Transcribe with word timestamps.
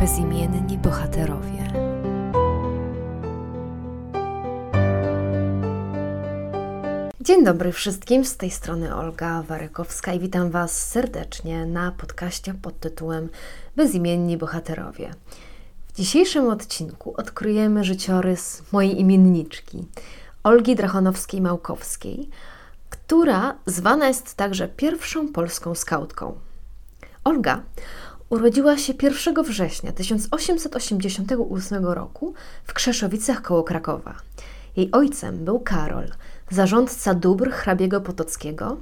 bezimienni 0.00 0.78
bohaterowie. 0.78 1.72
Dzień 7.20 7.44
dobry 7.44 7.72
wszystkim, 7.72 8.24
z 8.24 8.36
tej 8.36 8.50
strony 8.50 8.94
Olga 8.94 9.42
Warykowska 9.42 10.12
i 10.12 10.20
witam 10.20 10.50
Was 10.50 10.88
serdecznie 10.88 11.66
na 11.66 11.92
podcaście 11.92 12.54
pod 12.54 12.80
tytułem 12.80 13.28
Bezimienni 13.76 14.36
bohaterowie. 14.36 15.10
W 15.88 15.92
dzisiejszym 15.92 16.48
odcinku 16.48 17.14
odkryjemy 17.16 17.84
życiorys 17.84 18.62
mojej 18.72 19.00
imienniczki, 19.00 19.86
Olgi 20.44 20.76
Drachonowskiej-Małkowskiej, 20.76 22.28
która 22.90 23.54
zwana 23.66 24.08
jest 24.08 24.34
także 24.34 24.68
pierwszą 24.68 25.32
polską 25.32 25.74
skautką. 25.74 26.38
Olga 27.24 27.62
Urodziła 28.30 28.78
się 28.78 28.92
1 29.02 29.42
września 29.44 29.92
1888 29.92 31.86
roku 31.86 32.34
w 32.64 32.72
Krzeszowicach 32.72 33.42
koło 33.42 33.62
Krakowa. 33.62 34.14
Jej 34.76 34.90
ojcem 34.92 35.44
był 35.44 35.60
Karol, 35.60 36.08
zarządca 36.50 37.14
dóbr 37.14 37.50
hrabiego 37.50 38.00
Potockiego, 38.00 38.76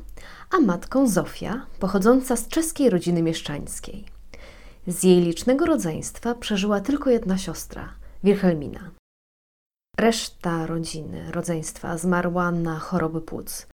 a 0.50 0.60
matką 0.60 1.08
Zofia, 1.08 1.66
pochodząca 1.80 2.36
z 2.36 2.48
czeskiej 2.48 2.90
rodziny 2.90 3.22
mieszczańskiej. 3.22 4.04
Z 4.86 5.04
jej 5.04 5.20
licznego 5.20 5.66
rodzeństwa 5.66 6.34
przeżyła 6.34 6.80
tylko 6.80 7.10
jedna 7.10 7.38
siostra, 7.38 7.88
Wilhelmina. 8.24 8.90
Reszta 9.98 10.66
rodziny, 10.66 11.32
rodzeństwa 11.32 11.98
zmarła 11.98 12.50
na 12.50 12.78
choroby 12.78 13.20
płuc. 13.20 13.66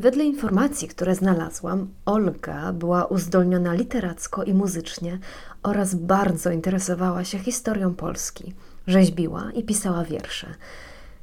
Wedle 0.00 0.24
informacji, 0.24 0.88
które 0.88 1.14
znalazłam, 1.14 1.88
Olga 2.06 2.72
była 2.72 3.04
uzdolniona 3.04 3.74
literacko 3.74 4.44
i 4.44 4.54
muzycznie 4.54 5.18
oraz 5.62 5.94
bardzo 5.94 6.50
interesowała 6.50 7.24
się 7.24 7.38
historią 7.38 7.94
Polski. 7.94 8.52
Rzeźbiła 8.86 9.50
i 9.54 9.64
pisała 9.64 10.04
wiersze. 10.04 10.46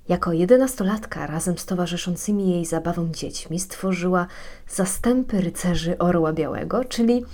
Jako 0.10 0.34
jedenastolatka 0.34 1.28
razem 1.28 1.58
z 1.58 1.66
towarzyszącymi 1.66 2.52
jej 2.52 2.66
zabawą 2.66 3.10
dziećmi 3.12 3.60
stworzyła 3.60 4.28
zastępy 4.70 5.42
rycerzy 5.42 5.98
Orła 5.98 6.34
Białego, 6.34 6.86
czyli 6.86 7.26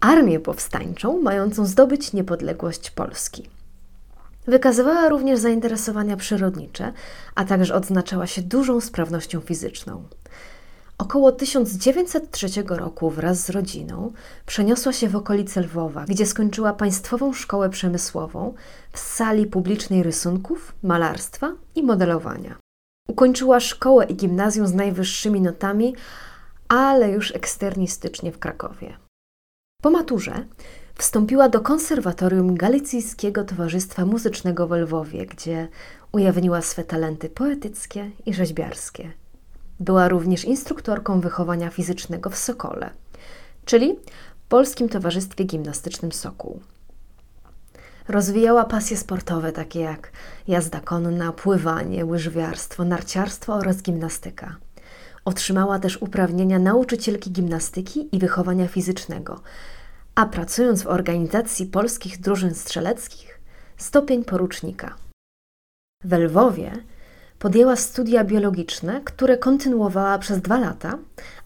armię 0.00 0.40
powstańczą 0.40 1.22
mającą 1.22 1.66
zdobyć 1.66 2.12
niepodległość 2.12 2.90
Polski. 2.90 3.48
Wykazywała 4.46 5.08
również 5.08 5.38
zainteresowania 5.38 6.16
przyrodnicze, 6.16 6.92
a 7.34 7.44
także 7.44 7.74
odznaczała 7.74 8.26
się 8.26 8.42
dużą 8.42 8.80
sprawnością 8.80 9.40
fizyczną. 9.40 10.04
Około 10.98 11.32
1903 11.32 12.48
roku 12.68 13.10
wraz 13.10 13.44
z 13.44 13.50
rodziną 13.50 14.12
przeniosła 14.46 14.92
się 14.92 15.08
w 15.08 15.16
okolice 15.16 15.60
Lwowa, 15.60 16.04
gdzie 16.04 16.26
skończyła 16.26 16.72
Państwową 16.72 17.32
Szkołę 17.32 17.70
Przemysłową 17.70 18.54
w 18.92 18.98
sali 18.98 19.46
publicznej 19.46 20.02
rysunków, 20.02 20.74
malarstwa 20.82 21.52
i 21.74 21.82
modelowania. 21.82 22.58
Ukończyła 23.08 23.60
szkołę 23.60 24.04
i 24.04 24.14
gimnazjum 24.14 24.66
z 24.66 24.74
najwyższymi 24.74 25.40
notami, 25.40 25.94
ale 26.68 27.10
już 27.10 27.34
eksternistycznie 27.34 28.32
w 28.32 28.38
Krakowie. 28.38 28.96
Po 29.82 29.90
maturze 29.90 30.46
wstąpiła 30.94 31.48
do 31.48 31.60
Konserwatorium 31.60 32.54
Galicyjskiego 32.54 33.44
Towarzystwa 33.44 34.06
Muzycznego 34.06 34.66
w 34.66 34.72
Lwowie, 34.72 35.26
gdzie 35.26 35.68
ujawniła 36.12 36.62
swe 36.62 36.84
talenty 36.84 37.28
poetyckie 37.28 38.10
i 38.26 38.34
rzeźbiarskie. 38.34 39.12
Była 39.80 40.08
również 40.08 40.44
instruktorką 40.44 41.20
wychowania 41.20 41.70
fizycznego 41.70 42.30
w 42.30 42.36
Sokole, 42.36 42.90
czyli 43.64 43.98
Polskim 44.48 44.88
Towarzystwie 44.88 45.44
Gimnastycznym 45.44 46.12
Sokół. 46.12 46.60
Rozwijała 48.08 48.64
pasje 48.64 48.96
sportowe 48.96 49.52
takie 49.52 49.80
jak 49.80 50.12
jazda 50.48 50.80
konna, 50.80 51.32
pływanie, 51.32 52.06
łyżwiarstwo, 52.06 52.84
narciarstwo 52.84 53.54
oraz 53.54 53.82
gimnastyka. 53.82 54.56
Otrzymała 55.24 55.78
też 55.78 55.96
uprawnienia 55.96 56.58
nauczycielki 56.58 57.30
gimnastyki 57.30 58.16
i 58.16 58.18
wychowania 58.18 58.68
fizycznego, 58.68 59.40
a 60.14 60.26
pracując 60.26 60.82
w 60.82 60.86
organizacji 60.86 61.66
polskich 61.66 62.20
drużyn 62.20 62.54
strzeleckich, 62.54 63.40
stopień 63.76 64.24
porucznika. 64.24 64.94
W 66.04 66.12
Lwowie 66.12 66.72
podjęła 67.38 67.76
studia 67.76 68.24
biologiczne, 68.24 69.00
które 69.04 69.38
kontynuowała 69.38 70.18
przez 70.18 70.40
dwa 70.40 70.58
lata, 70.58 70.98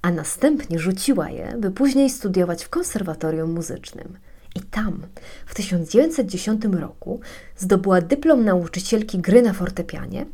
a 0.03 0.11
następnie 0.11 0.79
rzuciła 0.79 1.31
je, 1.31 1.57
by 1.59 1.71
później 1.71 2.11
studiować 2.11 2.65
w 2.65 2.69
konserwatorium 2.69 3.53
muzycznym. 3.53 4.19
I 4.55 4.61
tam, 4.61 5.03
w 5.47 5.55
1910 5.55 6.65
roku, 6.65 7.21
zdobyła 7.57 8.01
dyplom 8.01 8.45
nauczycielki 8.45 9.19
gry 9.19 9.43
na 9.43 9.53
fortepianie, 9.53 10.27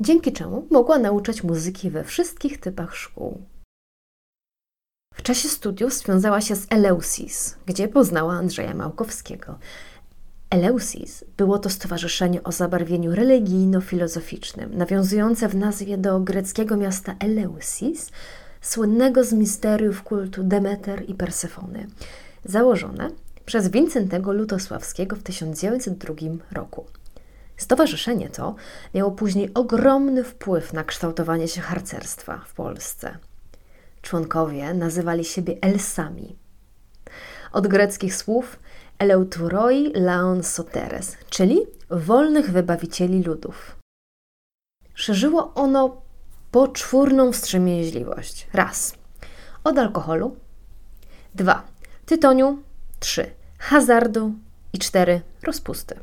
dzięki 0.00 0.32
czemu 0.32 0.66
mogła 0.70 0.98
nauczać 0.98 1.42
muzyki 1.42 1.90
we 1.90 2.04
wszystkich 2.04 2.60
typach 2.60 2.96
szkół. 2.96 3.42
W 5.14 5.22
czasie 5.22 5.48
studiów 5.48 5.92
związała 5.92 6.40
się 6.40 6.56
z 6.56 6.66
Eleusis, 6.70 7.56
gdzie 7.66 7.88
poznała 7.88 8.32
Andrzeja 8.32 8.74
Małkowskiego, 8.74 9.58
Eleusis 10.50 11.24
było 11.36 11.58
to 11.58 11.70
stowarzyszenie 11.70 12.42
o 12.42 12.52
zabarwieniu 12.52 13.14
religijno-filozoficznym, 13.14 14.78
nawiązujące 14.78 15.48
w 15.48 15.56
nazwie 15.56 15.98
do 15.98 16.20
greckiego 16.20 16.76
miasta 16.76 17.14
Eleusis, 17.20 18.10
słynnego 18.60 19.24
z 19.24 19.32
misteriów 19.32 20.02
kultu 20.02 20.44
Demeter 20.44 21.10
i 21.10 21.14
Persefony, 21.14 21.86
założone 22.44 23.10
przez 23.46 23.68
Wincentego 23.68 24.32
Lutosławskiego 24.32 25.16
w 25.16 25.22
1902 25.22 26.14
roku. 26.52 26.86
Stowarzyszenie 27.56 28.28
to 28.28 28.54
miało 28.94 29.10
później 29.10 29.54
ogromny 29.54 30.24
wpływ 30.24 30.72
na 30.72 30.84
kształtowanie 30.84 31.48
się 31.48 31.60
harcerstwa 31.60 32.44
w 32.46 32.54
Polsce. 32.54 33.18
Członkowie 34.02 34.74
nazywali 34.74 35.24
siebie 35.24 35.56
Elsami. 35.60 36.36
Od 37.52 37.66
greckich 37.66 38.14
słów 38.14 38.58
Eleuturoi 38.98 39.92
Laon 39.94 40.42
Soteres, 40.42 41.16
czyli 41.30 41.60
wolnych 41.90 42.50
wybawicieli 42.50 43.22
ludów. 43.22 43.76
Szerzyło 44.94 45.54
ono 45.54 46.02
poczwórną 46.50 47.32
wstrzemięźliwość. 47.32 48.48
Raz. 48.52 48.94
Od 49.64 49.78
alkoholu. 49.78 50.36
Dwa. 51.34 51.62
Tytoniu. 52.06 52.58
Trzy. 53.00 53.30
Hazardu. 53.58 54.32
I 54.72 54.78
cztery. 54.78 55.20
Rozpusty. 55.42 55.98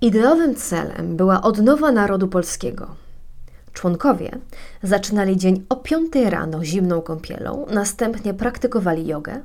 Ideowym 0.00 0.54
celem 0.54 1.16
była 1.16 1.42
odnowa 1.42 1.92
narodu 1.92 2.28
polskiego. 2.28 2.96
Członkowie 3.72 4.38
zaczynali 4.82 5.36
dzień 5.36 5.66
o 5.68 5.76
5 5.76 6.14
rano 6.14 6.64
zimną 6.64 7.02
kąpielą, 7.02 7.66
następnie 7.70 8.34
praktykowali 8.34 9.06
jogę, 9.06 9.42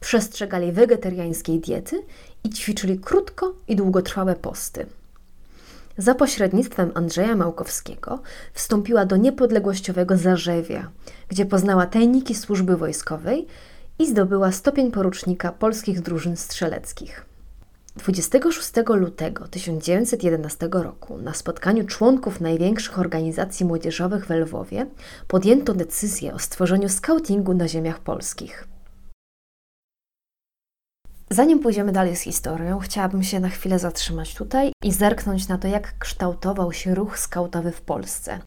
przestrzegali 0.00 0.72
wegetariańskiej 0.72 1.60
diety 1.60 2.02
i 2.44 2.50
ćwiczyli 2.50 2.98
krótko 2.98 3.54
i 3.68 3.76
długotrwałe 3.76 4.34
posty. 4.34 4.86
Za 5.98 6.14
pośrednictwem 6.14 6.92
Andrzeja 6.94 7.36
Małkowskiego 7.36 8.22
wstąpiła 8.52 9.06
do 9.06 9.16
niepodległościowego 9.16 10.16
Zarzewia, 10.16 10.90
gdzie 11.28 11.46
poznała 11.46 11.86
tajniki 11.86 12.34
służby 12.34 12.76
wojskowej 12.76 13.46
i 13.98 14.06
zdobyła 14.06 14.52
stopień 14.52 14.90
porucznika 14.90 15.52
polskich 15.52 16.00
drużyn 16.00 16.36
strzeleckich. 16.36 17.24
26 17.96 18.72
lutego 18.94 19.48
1911 19.48 20.68
roku 20.72 21.18
na 21.18 21.34
spotkaniu 21.34 21.86
członków 21.86 22.40
największych 22.40 22.98
organizacji 22.98 23.66
młodzieżowych 23.66 24.26
w 24.26 24.30
Lwowie 24.30 24.86
podjęto 25.28 25.74
decyzję 25.74 26.34
o 26.34 26.38
stworzeniu 26.38 26.88
skautingu 26.88 27.54
na 27.54 27.68
ziemiach 27.68 27.98
polskich. 27.98 28.68
Zanim 31.32 31.58
pójdziemy 31.58 31.92
dalej 31.92 32.16
z 32.16 32.20
historią, 32.20 32.78
chciałabym 32.78 33.22
się 33.22 33.40
na 33.40 33.48
chwilę 33.48 33.78
zatrzymać 33.78 34.34
tutaj 34.34 34.72
i 34.84 34.92
zerknąć 34.92 35.48
na 35.48 35.58
to, 35.58 35.68
jak 35.68 35.98
kształtował 35.98 36.72
się 36.72 36.94
ruch 36.94 37.18
skautowy 37.18 37.72
w 37.72 37.82
Polsce. 37.82 38.38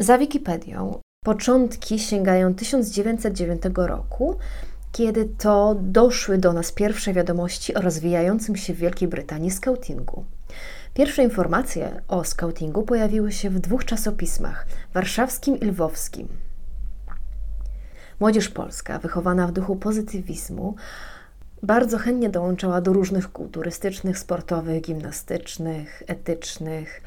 Za 0.00 0.18
Wikipedią 0.18 1.00
początki 1.24 1.98
sięgają 1.98 2.54
1909 2.54 3.62
roku, 3.76 4.38
kiedy 4.92 5.24
to 5.24 5.76
doszły 5.80 6.38
do 6.38 6.52
nas 6.52 6.72
pierwsze 6.72 7.12
wiadomości 7.12 7.74
o 7.74 7.80
rozwijającym 7.80 8.56
się 8.56 8.74
w 8.74 8.78
Wielkiej 8.78 9.08
Brytanii 9.08 9.50
skautingu. 9.50 10.24
Pierwsze 10.94 11.22
informacje 11.22 12.02
o 12.08 12.24
skautingu 12.24 12.82
pojawiły 12.82 13.32
się 13.32 13.50
w 13.50 13.58
dwóch 13.58 13.84
czasopismach 13.84 14.66
warszawskim 14.94 15.60
i 15.60 15.64
lwowskim. 15.64 16.28
Młodzież 18.20 18.48
polska, 18.48 18.98
wychowana 18.98 19.46
w 19.46 19.52
duchu 19.52 19.76
pozytywizmu, 19.76 20.74
bardzo 21.66 21.98
chętnie 21.98 22.28
dołączała 22.28 22.80
do 22.80 22.92
różnych 22.92 23.32
kół 23.32 23.48
turystycznych, 23.48 24.18
sportowych, 24.18 24.82
gimnastycznych, 24.82 26.02
etycznych 26.06 27.02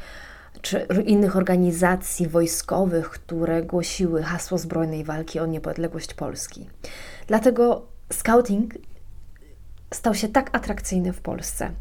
czy 0.61 0.87
innych 1.05 1.35
organizacji 1.35 2.27
wojskowych, 2.27 3.09
które 3.09 3.63
głosiły 3.63 4.23
hasło 4.23 4.57
zbrojnej 4.57 5.03
walki 5.03 5.39
o 5.39 5.45
niepodległość 5.45 6.13
Polski. 6.13 6.69
Dlatego 7.27 7.85
scouting 8.13 8.73
stał 9.93 10.15
się 10.15 10.27
tak 10.27 10.49
atrakcyjny 10.57 11.13
w 11.13 11.21
Polsce, 11.21 11.71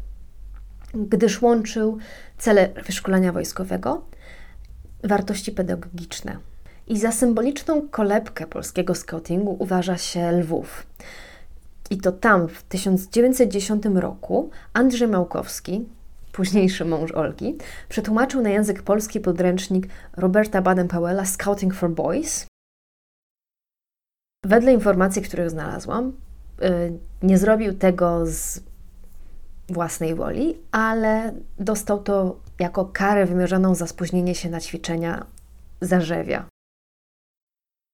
gdyż 0.93 1.41
łączył 1.41 1.97
cele 2.37 2.69
wyszkolenia 2.85 3.31
wojskowego, 3.31 4.05
wartości 5.03 5.51
pedagogiczne. 5.51 6.37
I 6.87 6.99
za 6.99 7.11
symboliczną 7.11 7.89
kolebkę 7.89 8.47
polskiego 8.47 8.95
scoutingu 8.95 9.55
uważa 9.59 9.97
się 9.97 10.31
Lwów. 10.31 10.87
I 11.89 11.97
to 11.97 12.11
tam 12.11 12.47
w 12.47 12.63
1910 12.63 13.83
roku 13.85 14.49
Andrzej 14.73 15.07
Małkowski, 15.07 15.85
późniejszy 16.31 16.85
mąż 16.85 17.11
Olgi, 17.11 17.57
przetłumaczył 17.89 18.41
na 18.41 18.49
język 18.49 18.81
polski 18.83 19.19
podręcznik 19.19 19.87
Roberta 20.17 20.61
Baden-Powella 20.61 21.25
Scouting 21.25 21.73
for 21.73 21.89
Boys. 21.89 22.47
Wedle 24.45 24.73
informacji, 24.73 25.21
których 25.21 25.49
znalazłam, 25.49 26.13
y, 26.61 26.99
nie 27.23 27.37
zrobił 27.37 27.73
tego 27.73 28.25
z 28.25 28.59
własnej 29.69 30.15
woli, 30.15 30.57
ale 30.71 31.33
dostał 31.59 32.03
to 32.03 32.39
jako 32.59 32.85
karę 32.85 33.25
wymierzoną 33.25 33.75
za 33.75 33.87
spóźnienie 33.87 34.35
się 34.35 34.49
na 34.49 34.59
ćwiczenia 34.59 35.25
zarzewia. 35.81 36.45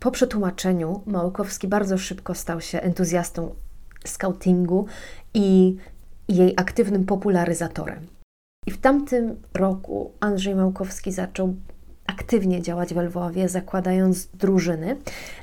Po 0.01 0.12
przetłumaczeniu 0.12 1.01
Małkowski 1.06 1.68
bardzo 1.68 1.98
szybko 1.98 2.36
stał 2.36 2.62
się 2.62 2.81
entuzjastą 2.81 3.56
scoutingu 4.07 4.86
i 5.34 5.78
jej 6.28 6.54
aktywnym 6.57 7.06
popularyzatorem. 7.06 8.07
I 8.68 8.72
w 8.72 8.78
tamtym 8.81 9.42
roku 9.54 10.12
Andrzej 10.19 10.56
Małkowski 10.56 11.12
zaczął 11.12 11.56
aktywnie 12.07 12.62
działać 12.62 12.94
w 12.94 12.98
Lwowie, 12.98 13.50
zakładając 13.50 14.28
drużyny. 14.28 14.98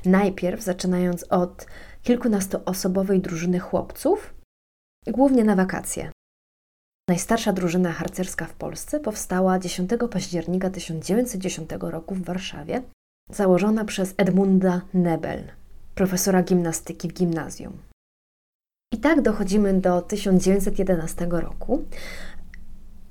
Najpierw 0.05 0.63
zaczynając 0.63 1.23
od 1.23 1.65
kilkunastoosobowej 2.03 3.21
drużyny 3.21 3.59
chłopców, 3.59 4.33
głównie 5.07 5.43
na 5.43 5.55
wakacje. 5.55 6.11
Najstarsza 7.09 7.53
drużyna 7.53 7.91
harcerska 7.91 8.45
w 8.45 8.53
Polsce 8.53 8.99
powstała 8.99 9.59
10 9.59 9.91
października 10.11 10.69
1910 10.69 11.69
roku 11.79 12.15
w 12.15 12.21
Warszawie, 12.21 12.81
założona 13.29 13.85
przez 13.85 14.13
Edmunda 14.17 14.81
Nebel, 14.93 15.51
profesora 15.95 16.43
gimnastyki 16.43 17.07
w 17.07 17.13
gimnazjum. 17.13 17.77
Tak 19.03 19.21
dochodzimy 19.21 19.73
do 19.73 20.01
1911 20.01 21.27
roku. 21.29 21.83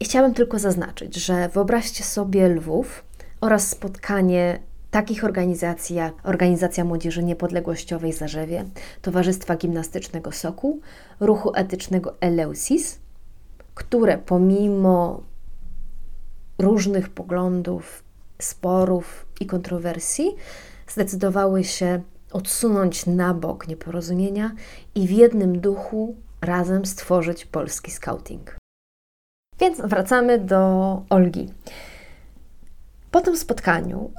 I 0.00 0.04
chciałabym 0.04 0.34
tylko 0.34 0.58
zaznaczyć, 0.58 1.16
że 1.16 1.48
wyobraźcie 1.48 2.04
sobie 2.04 2.48
Lwów 2.48 3.04
oraz 3.40 3.68
spotkanie 3.68 4.58
takich 4.90 5.24
organizacji 5.24 5.96
jak 5.96 6.14
Organizacja 6.24 6.84
Młodzieży 6.84 7.22
Niepodległościowej 7.22 8.12
Zarzewie, 8.12 8.64
Towarzystwa 9.02 9.56
Gimnastycznego 9.56 10.32
Soku, 10.32 10.80
Ruchu 11.20 11.52
Etycznego 11.54 12.14
Eleusis, 12.20 12.98
które 13.74 14.18
pomimo 14.18 15.22
różnych 16.58 17.08
poglądów, 17.08 18.04
sporów 18.38 19.26
i 19.40 19.46
kontrowersji 19.46 20.36
zdecydowały 20.88 21.64
się 21.64 22.02
odsunąć 22.32 23.06
na 23.06 23.34
bok 23.34 23.68
nieporozumienia 23.68 24.52
i 24.94 25.06
w 25.06 25.10
jednym 25.10 25.60
duchu 25.60 26.16
razem 26.40 26.86
stworzyć 26.86 27.44
polski 27.44 27.90
scouting. 27.90 28.56
Więc 29.60 29.80
wracamy 29.80 30.38
do 30.38 31.02
Olgi. 31.10 31.52
Po 33.10 33.20
tym 33.20 33.36
spotkaniu 33.36 34.10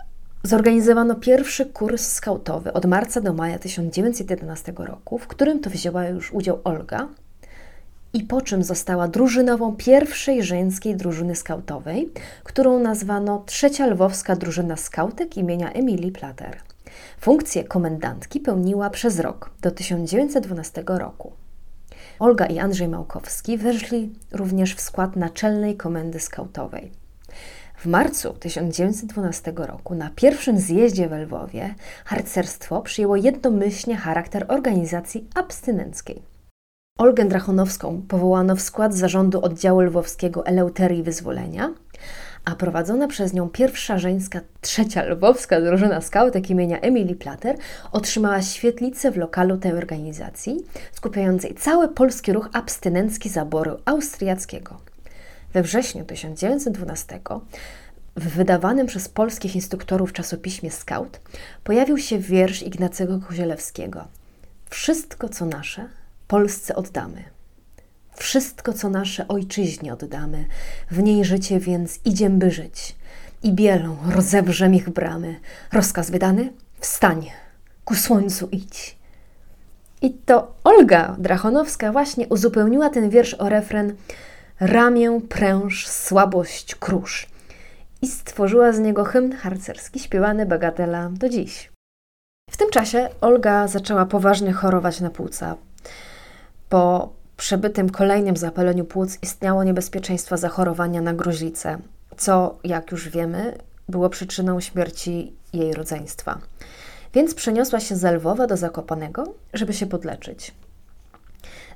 zorganizowano 0.44 1.16
pierwszy 1.16 1.66
kurs 1.66 2.08
skautowy 2.08 2.74
od 2.74 2.86
marca 2.86 3.22
do 3.22 3.34
maja 3.34 3.60
1911 3.60 4.74
roku, 4.78 5.18
w 5.18 5.28
którym 5.28 5.60
to 5.60 5.70
wzięła 5.70 6.06
już 6.06 6.34
udział 6.34 6.60
Olga, 6.64 7.08
i 8.14 8.24
po 8.24 8.42
czym 8.42 8.64
została 8.64 9.08
drużynową 9.08 9.76
pierwszej 9.76 10.44
żeńskiej 10.44 10.96
drużyny 10.96 11.36
skautowej, 11.36 12.10
którą 12.44 12.80
nazwano 12.80 13.44
Trzecia 13.46 13.88
Lwowska 13.88 14.36
Drużyna 14.36 14.76
Skautek 14.76 15.38
imienia 15.38 15.72
Emilii 15.72 16.12
Plater. 16.12 16.73
Funkcję 17.20 17.64
komendantki 17.64 18.40
pełniła 18.40 18.90
przez 18.90 19.20
rok, 19.20 19.52
do 19.62 19.72
1912 19.72 20.84
roku. 20.88 21.34
Olga 22.20 22.46
i 22.46 22.60
Andrzej 22.60 22.88
Małkowski 22.88 23.58
weszli 23.58 24.14
również 24.32 24.76
w 24.76 24.82
skład 24.82 25.16
Naczelnej 25.16 25.78
Komendy 25.78 26.20
Skautowej. 26.20 26.92
W 27.78 27.86
marcu 27.86 28.34
1912 28.34 29.54
roku 29.56 29.96
na 29.96 30.10
pierwszym 30.16 30.60
zjeździe 30.60 31.10
w 31.10 31.12
Lwowie 31.12 31.76
harcerstwo 32.06 32.82
przyjęło 32.82 33.16
jednomyślnie 33.16 33.98
charakter 33.98 34.46
organizacji 34.48 35.28
abstynenckiej. 35.36 36.24
Olgę 36.98 37.26
Drachonowską 37.26 38.02
powołano 38.08 38.56
w 38.56 38.62
skład 38.62 38.96
zarządu 38.96 39.42
oddziału 39.42 39.82
lwowskiego 39.82 40.46
Eleuterii 40.46 41.04
Wyzwolenia, 41.04 41.74
a 42.46 42.56
prowadzona 42.56 43.08
przez 43.08 43.34
nią 43.34 43.50
pierwsza 43.50 43.98
żeńska, 43.98 44.42
trzecia 44.62 45.04
lwowska 45.04 45.62
drużyna 45.62 46.02
skautek 46.02 46.50
imienia 46.50 46.80
Emily 46.80 47.16
Plater 47.16 47.56
otrzymała 47.92 48.42
świetlicę 48.42 49.12
w 49.12 49.18
lokalu 49.18 49.58
tej 49.58 49.74
organizacji, 49.74 50.66
skupiającej 50.92 51.56
cały 51.56 51.88
polski 51.88 52.34
ruch 52.34 52.50
abstynencki 52.54 53.30
zaboru 53.30 53.78
austriackiego. 53.86 54.78
We 55.54 55.64
wrześniu 55.64 56.06
1912 56.06 57.20
w 58.16 58.28
wydawanym 58.28 58.88
przez 58.88 59.10
polskich 59.10 59.56
instruktorów 59.56 60.14
czasopiśmie 60.14 60.72
Scout 60.72 61.20
pojawił 61.64 61.98
się 61.98 62.20
wiersz 62.20 62.64
Ignacego 62.64 63.20
Kozielewskiego. 63.20 64.08
Wszystko, 64.70 65.30
co 65.30 65.46
nasze, 65.46 65.90
Polsce 66.28 66.76
oddamy. 66.76 67.24
Wszystko, 68.16 68.74
co 68.74 68.90
nasze 68.90 69.28
ojczyźnie 69.28 69.94
oddamy, 69.94 70.46
w 70.92 71.04
niej 71.04 71.26
życie 71.26 71.60
więc 71.60 72.00
idziem 72.06 72.40
by 72.40 72.52
żyć. 72.52 72.96
I 73.44 73.54
bielą 73.54 73.98
rozewrzem 74.12 74.76
ich 74.76 74.90
bramy. 74.90 75.40
Rozkaz 75.72 76.12
wydany? 76.12 76.54
Wstań, 76.80 77.32
ku 77.86 77.96
słońcu 77.96 78.48
idź. 78.52 78.98
I 80.02 80.14
to 80.14 80.56
Olga 80.64 81.16
Drachonowska 81.20 81.92
właśnie 81.92 82.28
uzupełniła 82.28 82.90
ten 82.90 83.10
wiersz 83.10 83.34
o 83.34 83.50
refren 83.50 83.96
Ramię 84.60 85.22
pręż, 85.30 85.88
słabość 85.88 86.76
krusz 86.76 87.28
i 88.02 88.08
stworzyła 88.08 88.72
z 88.72 88.80
niego 88.80 89.04
hymn 89.04 89.32
harcerski 89.32 90.00
śpiewany 90.00 90.46
bagatela 90.46 91.10
do 91.10 91.30
dziś. 91.30 91.72
W 92.50 92.58
tym 92.58 92.70
czasie 92.70 93.10
Olga 93.22 93.68
zaczęła 93.68 94.06
poważnie 94.06 94.54
chorować 94.54 95.02
na 95.02 95.10
płuca. 95.10 95.56
Po 96.70 97.14
przebytym 97.38 97.90
kolejnym 97.90 98.38
zapaleniu 98.38 98.86
płuc 98.86 99.18
istniało 99.22 99.64
niebezpieczeństwo 99.64 100.38
zachorowania 100.38 101.02
na 101.02 101.14
gruźlicę, 101.14 101.78
co, 102.18 102.60
jak 102.64 102.92
już 102.92 103.10
wiemy, 103.10 103.58
było 103.90 104.10
przyczyną 104.10 104.60
śmierci 104.60 105.34
jej 105.54 105.74
rodzeństwa. 105.74 106.40
Więc 107.14 107.34
przeniosła 107.34 107.80
się 107.80 107.96
z 107.96 108.04
Lwowa 108.16 108.48
do 108.48 108.58
Zakopanego, 108.58 109.34
żeby 109.54 109.74
się 109.74 109.86
podleczyć. 109.86 110.54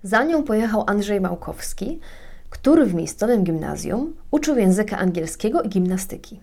Za 0.03 0.23
nią 0.23 0.43
pojechał 0.43 0.83
Andrzej 0.87 1.21
Małkowski, 1.21 1.99
który 2.49 2.85
w 2.85 2.93
miejscowym 2.93 3.43
gimnazjum 3.43 4.15
uczył 4.31 4.57
języka 4.57 4.97
angielskiego 4.97 5.61
i 5.61 5.69
gimnastyki. 5.69 6.39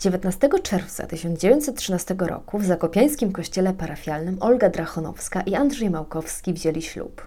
19 0.00 0.48
czerwca 0.62 1.06
1913 1.06 2.14
roku 2.18 2.58
w 2.58 2.64
zakopiańskim 2.64 3.32
kościele 3.32 3.72
parafialnym 3.72 4.36
Olga 4.40 4.68
Drachonowska 4.68 5.42
i 5.42 5.54
Andrzej 5.54 5.90
Małkowski 5.90 6.52
wzięli 6.52 6.82
ślub. 6.82 7.26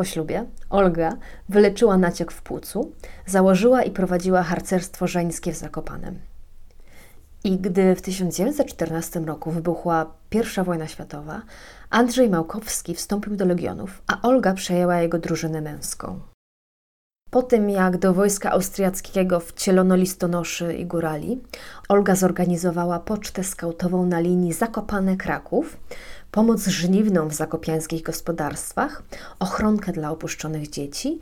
Po 0.00 0.04
ślubie 0.04 0.44
Olga 0.70 1.16
wyleczyła 1.48 1.96
naciek 1.96 2.32
w 2.32 2.42
płucu, 2.42 2.92
założyła 3.26 3.82
i 3.82 3.90
prowadziła 3.90 4.42
harcerstwo 4.42 5.06
żeńskie 5.06 5.52
w 5.52 5.56
Zakopanem. 5.56 6.18
I 7.44 7.58
gdy 7.58 7.94
w 7.94 8.02
1914 8.02 9.20
roku 9.20 9.50
wybuchła 9.50 10.14
I 10.32 10.64
wojna 10.64 10.88
światowa, 10.88 11.42
Andrzej 11.90 12.30
Małkowski 12.30 12.94
wstąpił 12.94 13.36
do 13.36 13.44
legionów, 13.44 14.02
a 14.06 14.22
Olga 14.22 14.54
przejęła 14.54 14.96
jego 15.00 15.18
drużynę 15.18 15.60
męską. 15.60 16.20
Po 17.30 17.42
tym, 17.42 17.70
jak 17.70 17.98
do 17.98 18.14
wojska 18.14 18.50
austriackiego 18.50 19.40
wcielono 19.40 19.96
listonoszy 19.96 20.74
i 20.74 20.86
górali, 20.86 21.40
Olga 21.88 22.14
zorganizowała 22.14 22.98
pocztę 23.00 23.44
skautową 23.44 24.06
na 24.06 24.20
linii 24.20 24.52
Zakopane-Kraków, 24.52 25.64
pomoc 26.30 26.66
żniwną 26.66 27.28
w 27.28 27.34
zakopiańskich 27.34 28.02
gospodarstwach, 28.02 29.02
ochronkę 29.38 29.92
dla 29.92 30.10
opuszczonych 30.10 30.70
dzieci, 30.70 31.20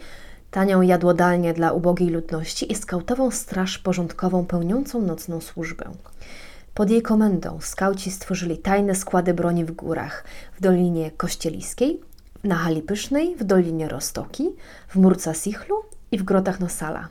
tanią 0.51 0.83
jadłodalnię 0.83 1.55
dla 1.55 1.73
ubogiej 1.73 2.09
ludności 2.09 2.73
i 2.73 2.75
skautową 2.75 3.31
straż 3.31 3.79
porządkową 3.79 4.47
pełniącą 4.47 5.03
nocną 5.03 5.41
służbę. 5.41 5.91
Pod 6.75 6.91
jej 6.91 7.03
komendą 7.03 7.59
skauci 7.61 8.11
stworzyli 8.11 8.59
tajne 8.59 8.95
składy 8.95 9.35
broni 9.35 9.65
w 9.65 9.73
górach, 9.73 10.25
w 10.57 10.61
Dolinie 10.61 11.11
Kościeliskiej, 11.11 12.01
na 12.45 12.55
Hali 12.55 12.83
Pysznej, 12.83 13.37
w 13.37 13.45
Dolinie 13.45 13.89
Rostoki, 13.89 14.49
w 14.89 14.97
Murca 14.97 15.35
Sichlu 15.35 15.77
i 16.13 16.19
w 16.19 16.23
Grotach 16.23 16.61
Nosala. 16.61 17.09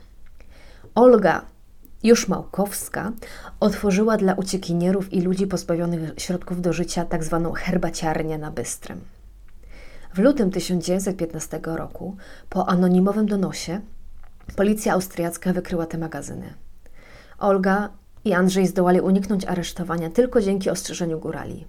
Olga 0.94 1.42
już 2.02 2.28
Małkowska 2.28 3.12
otworzyła 3.60 4.16
dla 4.16 4.34
uciekinierów 4.34 5.12
i 5.12 5.20
ludzi 5.20 5.46
pozbawionych 5.46 6.00
środków 6.18 6.60
do 6.60 6.72
życia 6.72 7.04
tzw. 7.10 7.50
Tak 7.52 7.62
herbaciarnię 7.62 8.38
na 8.38 8.50
Bystrym. 8.50 9.00
W 10.14 10.18
lutym 10.18 10.50
1915 10.50 11.60
roku, 11.64 12.16
po 12.48 12.68
anonimowym 12.68 13.26
donosie, 13.26 13.80
policja 14.56 14.92
austriacka 14.92 15.52
wykryła 15.52 15.86
te 15.86 15.98
magazyny. 15.98 16.54
Olga 17.38 17.88
i 18.24 18.32
Andrzej 18.32 18.66
zdołali 18.66 19.00
uniknąć 19.00 19.44
aresztowania 19.44 20.10
tylko 20.10 20.40
dzięki 20.40 20.70
ostrzeżeniu 20.70 21.18
górali. 21.18 21.66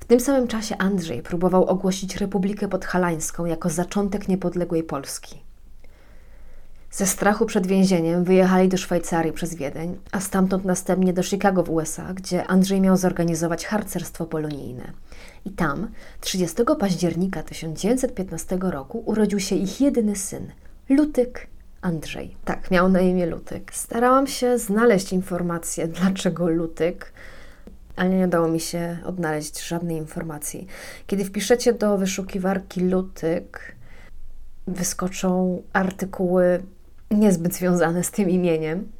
W 0.00 0.04
tym 0.04 0.20
samym 0.20 0.48
czasie 0.48 0.76
Andrzej 0.78 1.22
próbował 1.22 1.64
ogłosić 1.64 2.16
Republikę 2.16 2.68
Podhalańską 2.68 3.44
jako 3.44 3.70
zaczątek 3.70 4.28
niepodległej 4.28 4.82
Polski. 4.82 5.42
Ze 6.96 7.06
strachu 7.06 7.46
przed 7.46 7.66
więzieniem 7.66 8.24
wyjechali 8.24 8.68
do 8.68 8.76
Szwajcarii 8.76 9.32
przez 9.32 9.54
Wiedeń, 9.54 9.98
a 10.12 10.20
stamtąd 10.20 10.64
następnie 10.64 11.12
do 11.12 11.22
Chicago 11.22 11.62
w 11.62 11.70
USA, 11.70 12.14
gdzie 12.14 12.46
Andrzej 12.46 12.80
miał 12.80 12.96
zorganizować 12.96 13.66
harcerstwo 13.66 14.26
polonijne. 14.26 14.92
I 15.44 15.50
tam 15.50 15.88
30 16.20 16.56
października 16.78 17.42
1915 17.42 18.58
roku 18.60 19.02
urodził 19.06 19.40
się 19.40 19.56
ich 19.56 19.80
jedyny 19.80 20.16
syn, 20.16 20.52
Lutyk 20.88 21.46
Andrzej. 21.80 22.36
Tak, 22.44 22.70
miał 22.70 22.88
na 22.88 23.00
imię 23.00 23.26
Lutyk. 23.26 23.74
Starałam 23.74 24.26
się 24.26 24.58
znaleźć 24.58 25.12
informację, 25.12 25.88
dlaczego 26.00 26.48
Lutyk, 26.48 27.12
ale 27.96 28.10
nie 28.10 28.24
udało 28.24 28.48
mi 28.48 28.60
się 28.60 28.98
odnaleźć 29.04 29.66
żadnej 29.66 29.96
informacji. 29.96 30.66
Kiedy 31.06 31.24
wpiszecie 31.24 31.72
do 31.72 31.98
wyszukiwarki 31.98 32.80
Lutyk, 32.80 33.74
wyskoczą 34.66 35.62
artykuły 35.72 36.62
niezbyt 37.20 37.54
związane 37.54 38.04
z 38.04 38.10
tym 38.10 38.30
imieniem. 38.30 38.92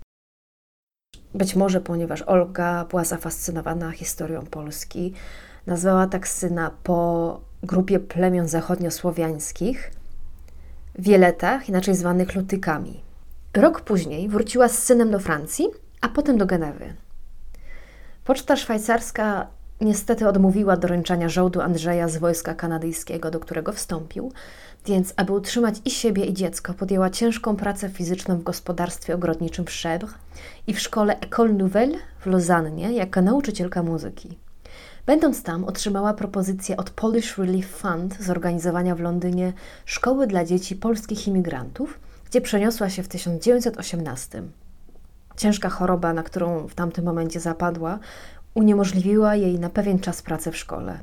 Być 1.34 1.56
może 1.56 1.80
ponieważ 1.80 2.22
Olga 2.22 2.84
była 2.84 3.04
zafascynowana 3.04 3.90
historią 3.90 4.46
Polski, 4.46 5.12
nazwała 5.66 6.06
tak 6.06 6.28
syna 6.28 6.70
po 6.82 7.40
grupie 7.62 8.00
plemion 8.00 8.48
zachodniosłowiańskich, 8.48 9.90
Wieletach, 10.98 11.68
inaczej 11.68 11.94
zwanych 11.94 12.34
Lutykami. 12.34 13.00
Rok 13.54 13.80
później 13.80 14.28
wróciła 14.28 14.68
z 14.68 14.78
synem 14.78 15.10
do 15.10 15.18
Francji, 15.18 15.66
a 16.00 16.08
potem 16.08 16.38
do 16.38 16.46
Genewy. 16.46 16.94
Poczta 18.24 18.56
szwajcarska 18.56 19.46
niestety 19.80 20.28
odmówiła 20.28 20.76
doręczania 20.76 21.28
żołdu 21.28 21.60
Andrzeja 21.60 22.08
z 22.08 22.16
wojska 22.16 22.54
kanadyjskiego, 22.54 23.30
do 23.30 23.40
którego 23.40 23.72
wstąpił, 23.72 24.32
więc 24.86 25.14
aby 25.16 25.32
utrzymać 25.32 25.74
i 25.84 25.90
siebie, 25.90 26.24
i 26.24 26.34
dziecko, 26.34 26.74
podjęła 26.74 27.10
ciężką 27.10 27.56
pracę 27.56 27.88
fizyczną 27.88 28.38
w 28.38 28.42
gospodarstwie 28.42 29.14
ogrodniczym 29.14 29.64
w 29.64 29.70
Chèvres 29.70 30.08
i 30.66 30.74
w 30.74 30.80
szkole 30.80 31.16
École 31.20 31.54
Nouvelle 31.54 31.98
w 32.20 32.26
Lozannie 32.26 32.92
jako 32.92 33.22
nauczycielka 33.22 33.82
muzyki. 33.82 34.38
Będąc 35.06 35.42
tam, 35.42 35.64
otrzymała 35.64 36.14
propozycję 36.14 36.76
od 36.76 36.90
Polish 36.90 37.38
Relief 37.38 37.66
Fund 37.66 38.16
zorganizowania 38.20 38.94
w 38.94 39.00
Londynie 39.00 39.52
szkoły 39.84 40.26
dla 40.26 40.44
dzieci 40.44 40.76
polskich 40.76 41.28
imigrantów, 41.28 41.98
gdzie 42.30 42.40
przeniosła 42.40 42.90
się 42.90 43.02
w 43.02 43.08
1918. 43.08 44.42
Ciężka 45.36 45.68
choroba, 45.68 46.12
na 46.12 46.22
którą 46.22 46.68
w 46.68 46.74
tamtym 46.74 47.04
momencie 47.04 47.40
zapadła, 47.40 47.98
uniemożliwiła 48.54 49.36
jej 49.36 49.58
na 49.58 49.70
pewien 49.70 49.98
czas 49.98 50.22
pracę 50.22 50.52
w 50.52 50.56
szkole. 50.56 50.98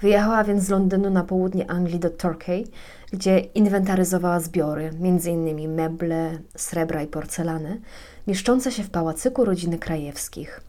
Wyjechała 0.00 0.44
więc 0.44 0.64
z 0.64 0.68
Londynu 0.68 1.10
na 1.10 1.24
południe 1.24 1.70
Anglii 1.70 1.98
do 1.98 2.10
Torquay, 2.10 2.66
gdzie 3.12 3.38
inwentaryzowała 3.38 4.40
zbiory, 4.40 4.90
m.in. 5.00 5.74
meble, 5.74 6.38
srebra 6.56 7.02
i 7.02 7.06
porcelany, 7.06 7.80
mieszczące 8.26 8.72
się 8.72 8.82
w 8.82 8.90
pałacyku 8.90 9.44
rodziny 9.44 9.78
Krajewskich. 9.78 10.60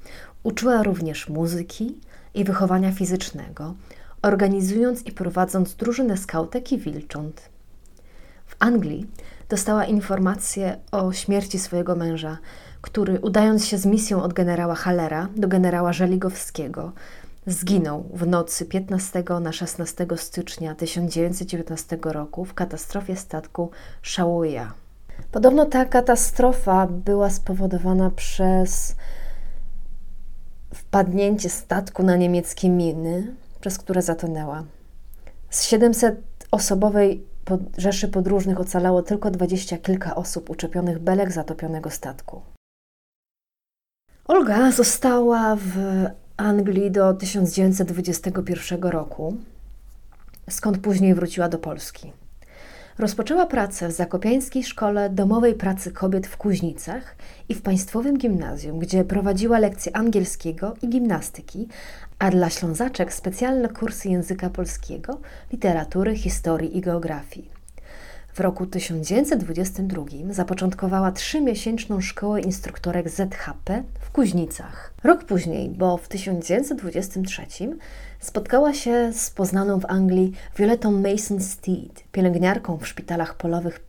Uczyła 0.44 0.84
również 0.84 1.30
muzyki 1.30 2.00
i 2.34 2.44
wychowania 2.44 2.92
fizycznego, 2.92 3.76
organizując 4.22 5.06
i 5.06 5.12
prowadząc 5.12 5.76
drużynę 5.76 6.18
skautek 6.18 6.72
i 6.72 6.78
wilcząt. 6.78 7.50
W 8.46 8.56
Anglii 8.60 9.08
dostała 9.50 9.86
informację 9.86 10.78
o 10.92 11.14
śmierci 11.14 11.60
swojego 11.60 11.96
męża, 11.96 12.38
który 12.86 13.20
udając 13.20 13.66
się 13.66 13.78
z 13.78 13.86
misją 13.86 14.24
od 14.24 14.34
generała 14.34 14.76
Hallera 14.76 15.28
do 15.36 15.48
generała 15.48 15.94
Żeligowskiego, 15.94 16.92
zginął 17.48 18.04
w 18.14 18.28
nocy 18.28 18.66
15 18.66 19.24
na 19.42 19.52
16 19.52 20.08
stycznia 20.16 20.76
1919 20.76 21.98
roku 22.04 22.46
w 22.46 22.54
katastrofie 22.54 23.16
statku 23.16 23.72
Shawoya. 24.04 24.72
Podobno 25.32 25.66
ta 25.66 25.86
katastrofa 25.86 26.88
była 26.88 27.30
spowodowana 27.30 28.10
przez 28.10 28.96
wpadnięcie 30.74 31.50
statku 31.50 32.04
na 32.04 32.16
niemieckie 32.16 32.70
miny, 32.70 33.36
przez 33.62 33.78
które 33.78 34.02
zatonęła. 34.02 34.64
Z 35.50 35.72
700-osobowej 35.72 37.20
rzeszy 37.78 38.08
podróżnych 38.08 38.60
ocalało 38.60 39.04
tylko 39.04 39.32
dwadzieścia 39.32 39.78
kilka 39.78 40.16
osób 40.16 40.50
uczepionych 40.50 41.00
belek 41.00 41.32
zatopionego 41.32 41.90
statku. 41.90 42.55
Olga 44.28 44.72
została 44.72 45.56
w 45.56 46.06
Anglii 46.38 46.92
do 46.92 47.14
1921 47.14 48.84
roku, 48.84 49.36
skąd 50.50 50.78
później 50.78 51.14
wróciła 51.14 51.50
do 51.50 51.58
Polski. 51.58 52.14
Rozpoczęła 52.98 53.46
pracę 53.46 53.88
w 53.88 53.92
Zakopiańskiej 53.92 54.64
Szkole 54.64 55.10
Domowej 55.10 55.54
Pracy 55.54 55.92
Kobiet 55.92 56.28
w 56.28 56.38
Kuźnicach 56.38 57.16
i 57.50 57.54
w 57.54 57.62
Państwowym 57.62 58.18
Gimnazjum, 58.18 58.80
gdzie 58.80 59.04
prowadziła 59.04 59.60
lekcje 59.60 59.96
angielskiego 59.96 60.74
i 60.82 60.90
gimnastyki, 60.90 61.68
a 62.20 62.32
dla 62.32 62.50
Ślązaczek 62.50 63.14
specjalne 63.14 63.70
kursy 63.70 64.10
języka 64.10 64.50
polskiego, 64.50 65.20
literatury, 65.52 66.16
historii 66.16 66.78
i 66.78 66.82
geografii. 66.82 67.55
W 68.36 68.40
roku 68.40 68.66
1922 68.66 70.04
zapoczątkowała 70.30 71.12
trzymiesięczną 71.12 72.02
szkołę 72.02 72.42
instruktorek 72.42 73.10
ZHP 73.10 73.84
w 74.00 74.12
Kuźnicach. 74.12 74.94
Rok 75.04 75.24
później, 75.24 75.70
bo 75.70 75.98
w 75.98 76.08
1923 76.08 77.46
spotkała 78.20 78.74
się 78.74 79.14
z 79.14 79.30
poznaną 79.30 79.80
w 79.80 79.86
Anglii 79.86 80.32
Violetą 80.58 80.92
Mason 80.92 81.42
Steed, 81.42 82.04
pielęgniarką 82.12 82.78
w 82.78 82.88
szpitalach 82.88 83.38
polowych 83.38 83.80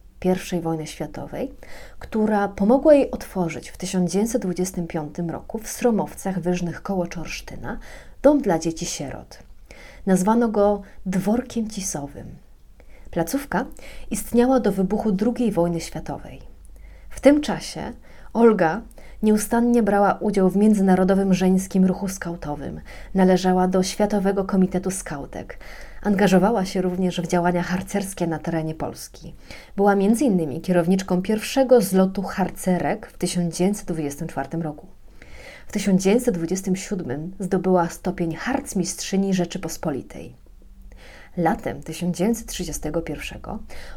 I 0.52 0.60
wojny 0.60 0.86
światowej, 0.86 1.52
która 1.98 2.48
pomogła 2.48 2.94
jej 2.94 3.10
otworzyć 3.10 3.70
w 3.70 3.76
1925 3.76 5.18
roku 5.28 5.58
w 5.58 5.68
Sromowcach 5.68 6.40
Wyżnych 6.40 6.82
koło 6.82 7.06
Czorsztyna 7.06 7.78
dom 8.22 8.42
dla 8.42 8.58
dzieci 8.58 8.86
sierot. 8.86 9.38
Nazwano 10.06 10.48
go 10.48 10.82
dworkiem 11.06 11.70
cisowym. 11.70 12.45
Placówka 13.10 13.66
istniała 14.10 14.60
do 14.60 14.72
wybuchu 14.72 15.16
II 15.38 15.52
wojny 15.52 15.80
światowej. 15.80 16.40
W 17.10 17.20
tym 17.20 17.40
czasie 17.40 17.92
Olga 18.32 18.82
nieustannie 19.22 19.82
brała 19.82 20.14
udział 20.14 20.50
w 20.50 20.56
międzynarodowym 20.56 21.34
żeńskim 21.34 21.84
ruchu 21.84 22.08
skautowym, 22.08 22.80
należała 23.14 23.68
do 23.68 23.82
Światowego 23.82 24.44
Komitetu 24.44 24.90
Skautek. 24.90 25.58
Angażowała 26.02 26.64
się 26.64 26.82
również 26.82 27.20
w 27.20 27.26
działania 27.26 27.62
harcerskie 27.62 28.26
na 28.26 28.38
terenie 28.38 28.74
Polski. 28.74 29.34
Była 29.76 29.92
m.in. 29.92 30.60
kierowniczką 30.60 31.22
pierwszego 31.22 31.80
zlotu 31.80 32.22
harcerek 32.22 33.06
w 33.06 33.18
1924 33.18 34.62
roku. 34.62 34.86
W 35.66 35.72
1927 35.72 37.32
zdobyła 37.38 37.88
stopień 37.88 38.34
harcmistrzyni 38.34 39.34
Rzeczypospolitej. 39.34 40.45
Latem 41.36 41.82
1931 41.82 43.40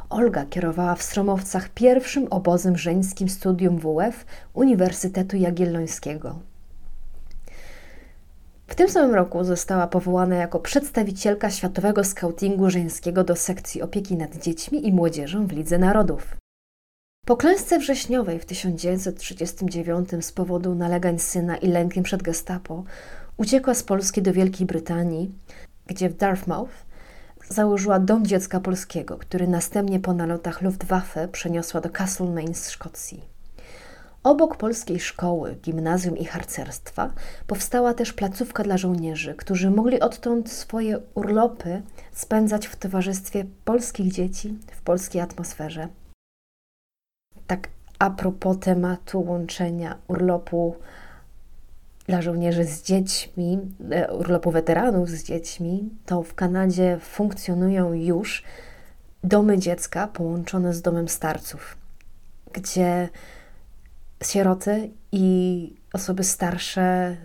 Olga 0.10 0.46
kierowała 0.46 0.96
w 0.96 1.04
Stromowcach 1.04 1.70
pierwszym 1.70 2.28
obozem 2.28 2.78
żeńskim 2.78 3.30
studium 3.30 3.80
WF 3.80 4.26
Uniwersytetu 4.54 5.38
Jagiellońskiego. 5.38 6.40
W 8.68 8.76
tym 8.76 8.90
samym 8.90 9.16
roku 9.16 9.44
została 9.44 9.88
powołana 9.88 10.36
jako 10.36 10.60
przedstawicielka 10.60 11.50
Światowego 11.50 12.04
Skautingu 12.04 12.70
Żeńskiego 12.70 13.24
do 13.24 13.36
sekcji 13.36 13.82
opieki 13.82 14.16
nad 14.16 14.38
dziećmi 14.38 14.88
i 14.88 14.94
młodzieżą 14.94 15.48
w 15.48 15.52
Lidze 15.52 15.78
Narodów. 15.78 16.38
Po 17.26 17.38
klęsce 17.38 17.80
wrześniowej 17.80 18.40
w 18.40 18.46
1939 18.46 20.10
z 20.22 20.32
powodu 20.32 20.76
nalegań 20.76 21.20
syna 21.20 21.58
i 21.58 21.68
lękiem 21.68 22.04
przed 22.04 22.24
gestapo 22.24 22.84
uciekła 23.38 23.74
z 23.74 23.84
Polski 23.84 24.22
do 24.22 24.34
Wielkiej 24.34 24.68
Brytanii, 24.68 25.32
gdzie 25.88 26.10
w 26.10 26.18
Dartmouth 26.18 26.89
założyła 27.50 28.00
Dom 28.00 28.26
Dziecka 28.26 28.60
Polskiego, 28.60 29.18
który 29.18 29.48
następnie 29.48 30.00
po 30.00 30.14
nalotach 30.14 30.62
Luftwaffe 30.62 31.28
przeniosła 31.28 31.82
do 31.82 31.90
Castlemaine 31.90 32.54
z 32.54 32.70
Szkocji. 32.70 33.24
Obok 34.24 34.58
polskiej 34.58 35.00
szkoły, 35.00 35.56
gimnazjum 35.56 36.18
i 36.18 36.26
harcerstwa 36.26 37.14
powstała 37.48 37.94
też 37.94 38.14
placówka 38.14 38.64
dla 38.64 38.78
żołnierzy, 38.78 39.36
którzy 39.36 39.72
mogli 39.72 40.00
odtąd 40.00 40.52
swoje 40.52 41.00
urlopy 41.16 41.82
spędzać 42.12 42.68
w 42.68 42.76
towarzystwie 42.76 43.46
polskich 43.66 44.12
dzieci 44.12 44.58
w 44.72 44.82
polskiej 44.82 45.22
atmosferze. 45.22 45.88
Tak 47.48 47.68
a 48.00 48.10
propos 48.10 48.58
tematu 48.60 49.22
łączenia 49.22 49.98
urlopu 50.08 50.76
dla 52.10 52.22
żołnierzy 52.22 52.64
z 52.64 52.84
dziećmi, 52.84 53.60
e, 53.92 54.14
urlopu 54.14 54.52
weteranów 54.52 55.10
z 55.10 55.24
dziećmi, 55.24 55.90
to 56.06 56.24
w 56.24 56.34
Kanadzie 56.34 56.98
funkcjonują 57.02 57.94
już 57.94 58.44
domy 59.24 59.58
dziecka 59.58 60.08
połączone 60.08 60.74
z 60.74 60.82
domem 60.82 61.08
starców, 61.10 61.78
gdzie 62.54 63.10
sieroty 64.24 64.90
i 65.12 65.76
osoby 65.94 66.24
starsze 66.24 67.18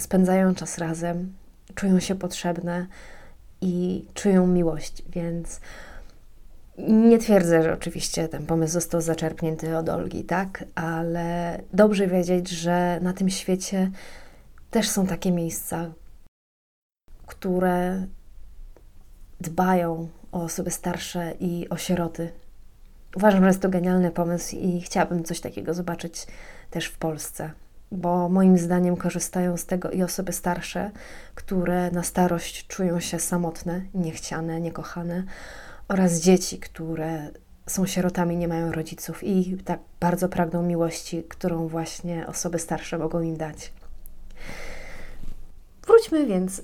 spędzają 0.00 0.54
czas 0.54 0.78
razem, 0.78 1.32
czują 1.74 2.00
się 2.00 2.14
potrzebne 2.14 2.86
i 3.60 4.04
czują 4.14 4.46
miłość, 4.46 5.02
więc 5.08 5.60
nie 6.78 7.18
twierdzę, 7.18 7.62
że 7.62 7.72
oczywiście 7.72 8.28
ten 8.28 8.46
pomysł 8.46 8.72
został 8.72 9.00
zaczerpnięty 9.00 9.76
od 9.76 9.88
Olgi, 9.88 10.24
tak, 10.24 10.64
ale 10.74 11.60
dobrze 11.72 12.06
wiedzieć, 12.06 12.48
że 12.48 12.98
na 13.02 13.12
tym 13.12 13.30
świecie 13.30 13.90
też 14.70 14.88
są 14.88 15.06
takie 15.06 15.32
miejsca, 15.32 15.92
które 17.26 18.06
dbają 19.40 20.08
o 20.32 20.42
osoby 20.42 20.70
starsze 20.70 21.32
i 21.40 21.68
o 21.68 21.76
sieroty. 21.76 22.32
Uważam, 23.16 23.40
że 23.40 23.46
jest 23.46 23.62
to 23.62 23.68
genialny 23.68 24.10
pomysł 24.10 24.56
i 24.56 24.80
chciałabym 24.80 25.24
coś 25.24 25.40
takiego 25.40 25.74
zobaczyć 25.74 26.26
też 26.70 26.86
w 26.86 26.98
Polsce, 26.98 27.50
bo 27.92 28.28
moim 28.28 28.58
zdaniem 28.58 28.96
korzystają 28.96 29.56
z 29.56 29.66
tego 29.66 29.90
i 29.90 30.02
osoby 30.02 30.32
starsze, 30.32 30.90
które 31.34 31.90
na 31.90 32.02
starość 32.02 32.66
czują 32.66 33.00
się 33.00 33.18
samotne, 33.18 33.80
niechciane, 33.94 34.60
niekochane, 34.60 35.24
oraz 35.88 36.20
dzieci, 36.20 36.58
które 36.58 37.30
są 37.66 37.86
sierotami, 37.86 38.36
nie 38.36 38.48
mają 38.48 38.72
rodziców 38.72 39.24
i 39.24 39.56
tak 39.64 39.80
bardzo 40.00 40.28
pragną 40.28 40.62
miłości, 40.62 41.24
którą 41.28 41.68
właśnie 41.68 42.26
osoby 42.26 42.58
starsze 42.58 42.98
mogą 42.98 43.20
im 43.20 43.36
dać. 43.36 43.72
Wróćmy 45.86 46.26
więc 46.26 46.62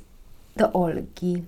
do 0.57 0.73
Olgi. 0.73 1.45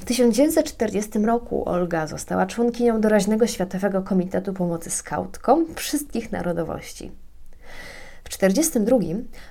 W 0.00 0.04
1940 0.04 1.18
roku 1.18 1.68
Olga 1.68 2.06
została 2.06 2.46
członkinią 2.46 3.00
doraźnego 3.00 3.46
Światowego 3.46 4.02
Komitetu 4.02 4.52
Pomocy 4.52 4.90
Skautkom 4.90 5.74
wszystkich 5.74 6.32
narodowości. 6.32 7.12
W 8.24 8.38
1942 8.38 8.98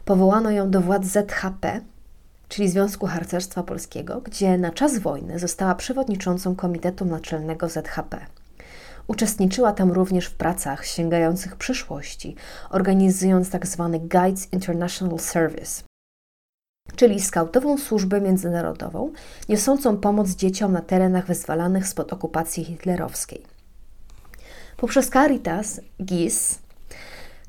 powołano 0.06 0.52
ją 0.52 0.72
do 0.72 0.82
władz 0.82 1.06
ZHP, 1.06 1.82
czyli 2.54 2.70
Związku 2.70 3.08
Harcerstwa 3.08 3.64
Polskiego, 3.64 4.22
gdzie 4.22 4.58
na 4.58 4.72
czas 4.72 4.98
wojny 4.98 5.40
została 5.40 5.76
przewodniczącą 5.76 6.56
Komitetu 6.56 7.06
Naczelnego 7.06 7.70
ZHP. 7.70 8.26
Uczestniczyła 9.08 9.74
tam 9.74 9.92
również 9.92 10.26
w 10.26 10.34
pracach 10.34 10.86
sięgających 10.86 11.56
przyszłości, 11.56 12.36
organizując 12.70 13.50
tzw. 13.50 13.90
Tak 13.92 14.08
Guides 14.08 14.54
International 14.54 15.20
Service, 15.20 15.84
czyli 16.96 17.22
skautową 17.22 17.78
służbę 17.78 18.22
międzynarodową 18.22 19.12
niosącą 19.50 19.98
pomoc 19.98 20.30
dzieciom 20.30 20.72
na 20.72 20.82
terenach 20.82 21.26
wyzwalanych 21.26 21.88
spod 21.88 22.14
okupacji 22.14 22.66
hitlerowskiej. 22.66 23.44
Poprzez 24.78 25.10
Caritas 25.10 25.82
GIS, 26.04 26.60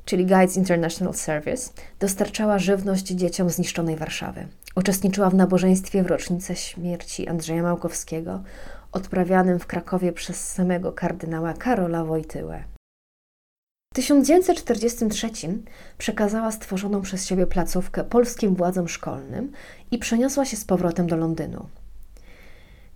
czyli 0.05 0.25
Guides 0.25 0.57
International 0.57 1.13
Service, 1.13 1.71
dostarczała 1.99 2.59
żywność 2.59 3.05
dzieciom 3.05 3.49
zniszczonej 3.49 3.95
Warszawy. 3.95 4.47
Uczestniczyła 4.75 5.29
w 5.29 5.35
nabożeństwie 5.35 6.03
w 6.03 6.07
rocznicę 6.07 6.55
śmierci 6.55 7.27
Andrzeja 7.27 7.63
Małkowskiego, 7.63 8.43
odprawianym 8.91 9.59
w 9.59 9.67
Krakowie 9.67 10.13
przez 10.13 10.51
samego 10.53 10.91
kardynała 10.91 11.53
Karola 11.53 12.05
Wojtyłę. 12.05 12.63
W 13.93 13.95
1943 13.95 15.29
przekazała 15.97 16.51
stworzoną 16.51 17.01
przez 17.01 17.25
siebie 17.25 17.47
placówkę 17.47 18.03
polskim 18.03 18.55
władzom 18.55 18.87
szkolnym 18.87 19.51
i 19.91 19.97
przeniosła 19.97 20.45
się 20.45 20.57
z 20.57 20.65
powrotem 20.65 21.07
do 21.07 21.17
Londynu. 21.17 21.65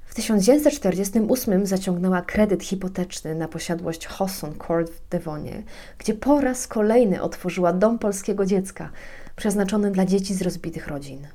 W 0.06 0.16
1948 0.16 1.66
zaciągnęła 1.66 2.22
kredyt 2.22 2.64
hipoteczny 2.64 3.36
na 3.36 3.48
posiadłość 3.48 4.08
Hosson 4.08 4.56
Court 4.68 4.92
w 4.92 5.10
Devonie, 5.10 5.64
gdzie 5.98 6.14
po 6.14 6.42
raz 6.42 6.68
kolejny 6.68 7.22
otworzyła 7.22 7.74
dom 7.74 8.00
polskiego 8.00 8.46
dziecka, 8.46 8.90
przeznaczony 9.36 9.92
dla 9.92 10.06
dzieci 10.06 10.34
z 10.34 10.42
rozbitych 10.42 10.88
rodzin. 10.88 11.28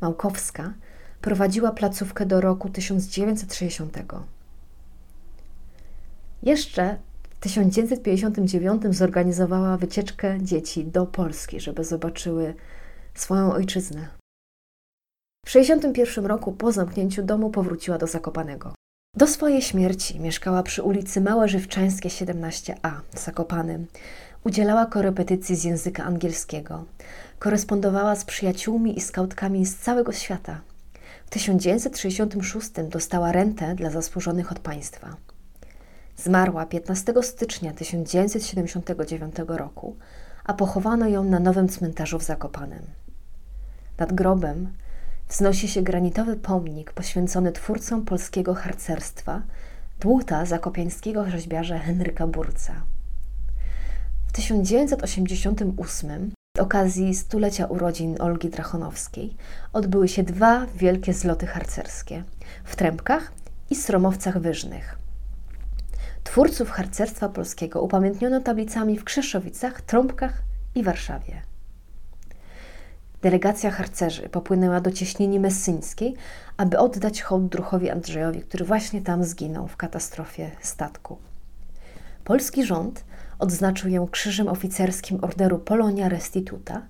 Małkowska 0.00 0.74
prowadziła 1.20 1.72
placówkę 1.72 2.26
do 2.26 2.40
roku 2.40 2.68
1960. 2.68 3.98
Jeszcze 6.42 6.98
w 7.30 7.38
1959 7.38 8.82
zorganizowała 8.90 9.76
wycieczkę 9.76 10.38
dzieci 10.42 10.84
do 10.84 11.06
Polski, 11.06 11.60
żeby 11.60 11.84
zobaczyły 11.84 12.54
swoją 13.14 13.52
ojczyznę. 13.52 14.08
W 15.46 15.52
1961 15.52 16.26
roku 16.26 16.52
po 16.52 16.72
zamknięciu 16.72 17.22
domu 17.22 17.50
powróciła 17.50 17.98
do 17.98 18.06
Zakopanego. 18.06 18.74
Do 19.16 19.26
swojej 19.26 19.62
śmierci 19.62 20.20
mieszkała 20.20 20.62
przy 20.62 20.82
ulicy 20.82 21.20
Małe 21.20 21.48
Żywczańskie 21.48 22.08
17a 22.08 22.90
w 23.14 23.18
Zakopanym. 23.18 23.86
Udzielała 24.44 24.86
korepetycji 24.86 25.56
z 25.56 25.64
języka 25.64 26.04
angielskiego. 26.04 26.84
Korespondowała 27.44 28.16
z 28.16 28.24
przyjaciółmi 28.24 28.98
i 28.98 29.00
skautkami 29.00 29.66
z 29.66 29.76
całego 29.76 30.12
świata. 30.12 30.60
W 31.26 31.30
1966 31.30 32.70
dostała 32.88 33.32
rentę 33.32 33.74
dla 33.74 33.90
zasłużonych 33.90 34.52
od 34.52 34.58
państwa. 34.58 35.16
Zmarła 36.16 36.66
15 36.66 37.12
stycznia 37.22 37.72
1979 37.72 39.34
roku, 39.48 39.96
a 40.44 40.54
pochowano 40.54 41.08
ją 41.08 41.24
na 41.24 41.40
nowym 41.40 41.68
cmentarzu 41.68 42.18
w 42.18 42.22
Zakopanem. 42.22 42.82
Nad 43.98 44.12
grobem 44.12 44.72
wznosi 45.28 45.68
się 45.68 45.82
granitowy 45.82 46.36
pomnik 46.36 46.92
poświęcony 46.92 47.52
twórcom 47.52 48.04
polskiego 48.04 48.54
harcerstwa, 48.54 49.42
dłuta 50.00 50.46
zakopiańskiego 50.46 51.30
rzeźbiarza 51.30 51.78
Henryka 51.78 52.26
Burca. 52.26 52.82
W 54.26 54.32
1988 54.32 56.30
z 56.30 56.43
okazji 56.64 57.14
stulecia 57.14 57.66
urodzin 57.66 58.16
Olgi 58.20 58.48
Drachonowskiej 58.48 59.36
odbyły 59.72 60.08
się 60.08 60.22
dwa 60.22 60.66
wielkie 60.66 61.12
zloty 61.12 61.46
harcerskie 61.46 62.24
w 62.64 62.76
Trębkach 62.76 63.32
i 63.70 63.76
Sromowcach 63.76 64.38
Wyżnych. 64.38 64.98
Twórców 66.24 66.70
harcerstwa 66.70 67.28
polskiego 67.28 67.82
upamiętniono 67.82 68.40
tablicami 68.40 68.98
w 68.98 69.04
Krzeszowicach, 69.04 69.80
Trąbkach 69.80 70.42
i 70.74 70.82
Warszawie. 70.82 71.42
Delegacja 73.22 73.70
harcerzy 73.70 74.28
popłynęła 74.28 74.80
do 74.80 74.90
cieśnini 74.92 75.40
messyńskiej, 75.40 76.14
aby 76.56 76.78
oddać 76.78 77.22
hołd 77.22 77.48
druchowi 77.48 77.90
Andrzejowi, 77.90 78.42
który 78.42 78.64
właśnie 78.64 79.02
tam 79.02 79.24
zginął 79.24 79.68
w 79.68 79.76
katastrofie 79.76 80.50
statku. 80.60 81.18
Polski 82.24 82.64
rząd 82.66 83.04
odznaczył 83.38 83.90
ją 83.90 84.08
Krzyżem 84.08 84.48
Oficerskim 84.48 85.24
Orderu 85.24 85.58
Polonia 85.58 86.08
Restituta 86.08 86.82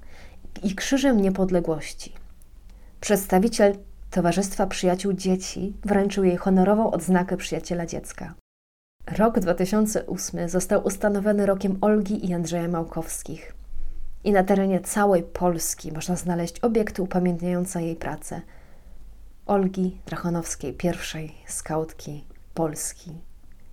i 0.62 0.74
Krzyżem 0.74 1.20
Niepodległości. 1.20 2.12
Przedstawiciel 3.00 3.76
Towarzystwa 4.10 4.66
Przyjaciół 4.66 5.12
Dzieci 5.12 5.76
wręczył 5.84 6.24
jej 6.24 6.36
honorową 6.36 6.90
odznakę 6.90 7.36
przyjaciela 7.36 7.86
dziecka. 7.86 8.34
Rok 9.18 9.40
2008 9.40 10.48
został 10.48 10.86
ustanowiony 10.86 11.46
rokiem 11.46 11.78
Olgi 11.80 12.30
i 12.30 12.34
Andrzeja 12.34 12.68
Małkowskich. 12.68 13.54
I 14.24 14.32
na 14.32 14.44
terenie 14.44 14.80
całej 14.80 15.22
Polski 15.22 15.92
można 15.92 16.16
znaleźć 16.16 16.60
obiekty 16.60 17.02
upamiętniające 17.02 17.82
jej 17.82 17.96
pracę. 17.96 18.40
Olgi 19.46 20.00
Drachonowskiej, 20.06 20.72
pierwszej 20.72 21.34
skautki 21.46 22.24
Polski, 22.54 23.10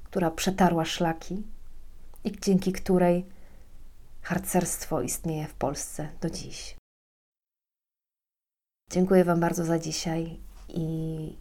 która 0.03 0.31
przetarła 0.31 0.85
szlaki 0.85 1.43
i 2.23 2.31
dzięki 2.39 2.73
której 2.73 3.25
harcerstwo 4.21 5.01
istnieje 5.01 5.47
w 5.47 5.53
Polsce 5.53 6.09
do 6.21 6.29
dziś. 6.29 6.75
Dziękuję 8.91 9.23
Wam 9.23 9.39
bardzo 9.39 9.65
za 9.65 9.79
dzisiaj 9.79 10.39
i 10.69 11.37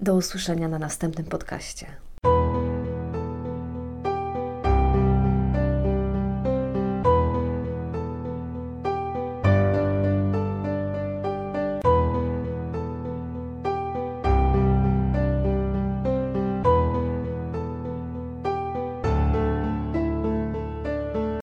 do 0.00 0.14
usłyszenia 0.14 0.68
na 0.68 0.78
następnym 0.78 1.26
podcaście. 1.26 1.86